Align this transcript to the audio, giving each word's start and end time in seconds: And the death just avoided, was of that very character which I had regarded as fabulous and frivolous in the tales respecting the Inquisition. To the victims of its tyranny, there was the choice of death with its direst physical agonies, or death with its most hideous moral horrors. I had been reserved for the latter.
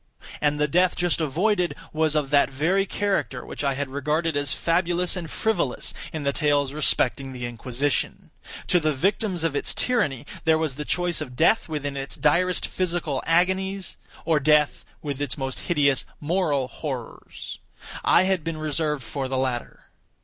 And 0.41 0.59
the 0.59 0.67
death 0.67 0.95
just 0.95 1.21
avoided, 1.21 1.75
was 1.93 2.15
of 2.15 2.31
that 2.31 2.49
very 2.49 2.87
character 2.87 3.45
which 3.45 3.63
I 3.63 3.75
had 3.75 3.89
regarded 3.89 4.35
as 4.35 4.51
fabulous 4.55 5.15
and 5.15 5.29
frivolous 5.29 5.93
in 6.11 6.23
the 6.23 6.33
tales 6.33 6.73
respecting 6.73 7.33
the 7.33 7.45
Inquisition. 7.45 8.31
To 8.65 8.79
the 8.79 8.93
victims 8.93 9.43
of 9.43 9.55
its 9.55 9.75
tyranny, 9.75 10.25
there 10.43 10.57
was 10.57 10.73
the 10.73 10.85
choice 10.85 11.21
of 11.21 11.35
death 11.35 11.69
with 11.69 11.85
its 11.85 12.17
direst 12.17 12.65
physical 12.65 13.21
agonies, 13.27 13.97
or 14.25 14.39
death 14.39 14.85
with 15.03 15.21
its 15.21 15.37
most 15.37 15.59
hideous 15.69 16.03
moral 16.19 16.67
horrors. 16.67 17.59
I 18.03 18.23
had 18.23 18.43
been 18.43 18.57
reserved 18.57 19.03
for 19.03 19.27
the 19.27 19.37
latter. 19.37 19.83